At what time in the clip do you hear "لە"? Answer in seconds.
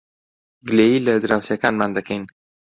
1.05-1.13